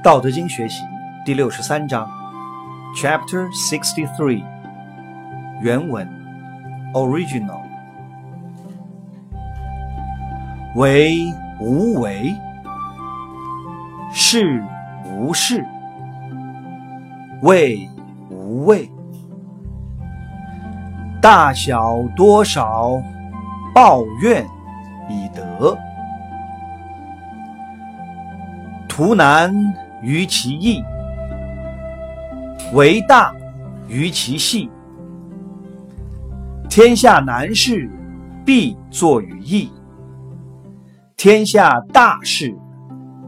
[0.02, 0.82] 《道德经》学习
[1.26, 2.10] 第六十三章
[2.96, 4.42] ，Chapter Sixty Three，
[5.60, 6.08] 原文
[6.94, 7.60] ，Original，
[10.74, 11.18] 为
[11.60, 12.34] 无为，
[14.10, 14.64] 是
[15.04, 15.62] 无事，
[17.42, 17.86] 谓
[18.30, 18.90] 无畏，
[21.20, 23.02] 大小多少，
[23.74, 24.46] 抱怨
[25.10, 25.76] 以德，
[28.88, 29.54] 图难。
[30.02, 30.82] 于其易，
[32.72, 33.34] 为大
[33.88, 34.70] 于其细。
[36.68, 37.90] 天下难事，
[38.44, 39.68] 必作于易；
[41.16, 42.56] 天下大事，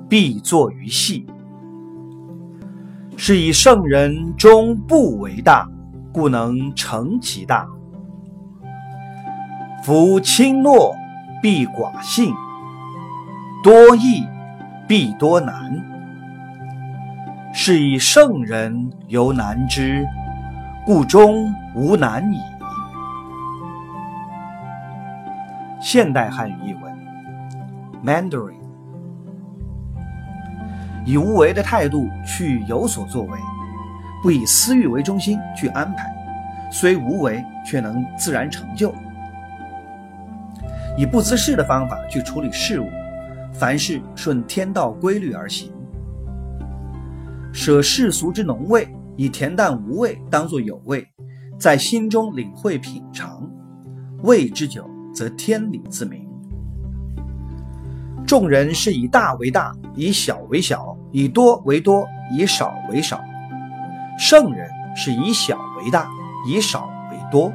[0.09, 1.27] 必作于细。
[3.17, 5.69] 是以圣人终不为大，
[6.13, 7.69] 故能成其大。
[9.85, 10.95] 夫轻诺
[11.43, 12.33] 必寡信，
[13.63, 14.25] 多易
[14.87, 15.92] 必多难。
[17.55, 20.03] 是以圣人犹难之，
[20.87, 22.39] 故终无难矣。
[25.79, 26.93] 现代汉语译文
[28.03, 28.55] ：Mandarin，
[31.05, 33.39] 以无为的态度去有所作为，
[34.23, 36.11] 不以私欲为中心去安排，
[36.71, 38.95] 虽无为却能自然成就。
[40.97, 42.89] 以不自事的方法去处理事物，
[43.53, 45.71] 凡事顺天道规律而行。
[47.53, 51.07] 舍世俗之浓味，以恬淡无味当作有味，
[51.59, 53.49] 在心中领会品尝，
[54.23, 56.27] 味之久，则天理自明。
[58.27, 63.19] 众人是以大为大，以小为小，以多为多，以少为少；
[64.19, 66.09] 圣人是以小为大，
[66.49, 67.53] 以少为多。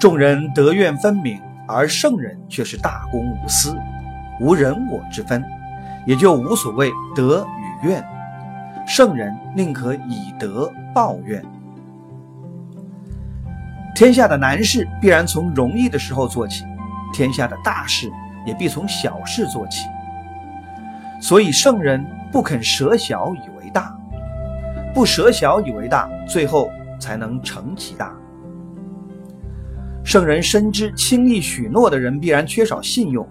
[0.00, 3.76] 众人德怨分明，而圣人却是大公无私，
[4.40, 5.44] 无人我之分，
[6.06, 7.46] 也就无所谓德。
[7.82, 8.04] 怨，
[8.86, 11.44] 圣人宁可以德报怨。
[13.94, 16.64] 天下的难事必然从容易的时候做起，
[17.12, 18.10] 天下的大事
[18.46, 19.86] 也必从小事做起。
[21.20, 23.92] 所以圣人不肯舍小以为大，
[24.94, 28.14] 不舍小以为大，最后才能成其大。
[30.04, 33.28] 圣人深知轻易许诺的人必然缺少信用，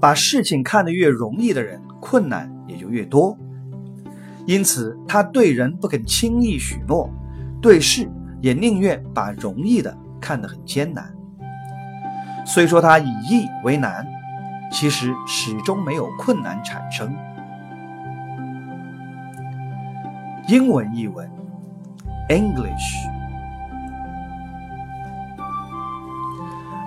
[0.00, 3.38] 把事情看得越容易的人，困难也就越多。
[4.46, 7.08] 因此，他对人不肯轻易许诺，
[7.60, 8.10] 对事
[8.40, 11.14] 也宁愿把容易的看得很艰难。
[12.44, 14.04] 虽说他以易为难，
[14.70, 17.14] 其实始终没有困难产生。
[20.48, 21.30] 英文译文
[22.28, 22.96] ：English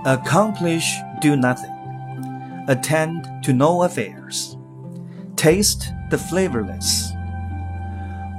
[0.03, 1.71] accomplish do nothing,
[2.67, 4.55] attend to no affairs,
[5.37, 7.14] taste the flavorless.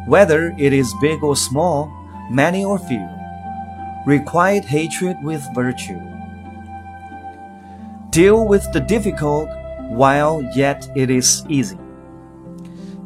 [0.07, 1.93] Whether it is big or small,
[2.31, 3.07] many or few,
[4.07, 6.01] requite hatred with virtue.
[8.11, 9.49] Deal with the difficult
[9.91, 11.79] while yet it is easy.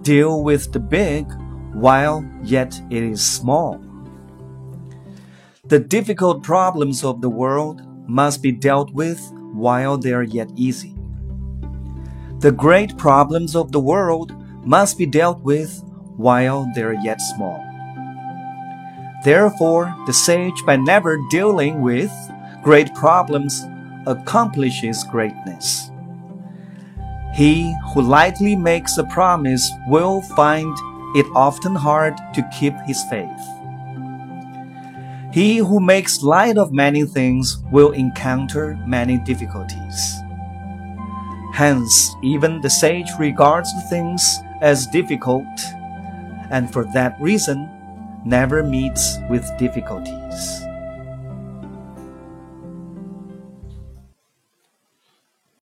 [0.03, 1.27] Deal with the big
[1.73, 3.81] while yet it is small.
[5.65, 9.21] The difficult problems of the world must be dealt with
[9.53, 10.95] while they are yet easy.
[12.41, 14.33] The great problems of the world
[14.67, 15.83] must be dealt with
[16.21, 17.65] while they're yet small.
[19.25, 22.13] Therefore, the sage, by never dealing with
[22.63, 23.67] great problems,
[24.07, 25.91] accomplishes greatness.
[27.35, 30.77] He who lightly makes a promise will find
[31.15, 33.45] it often hard to keep his faith.
[35.33, 40.17] He who makes light of many things will encounter many difficulties.
[41.55, 45.47] Hence, even the sage regards things as difficult
[46.51, 47.69] and for that reason
[48.25, 50.70] never meets with difficulties.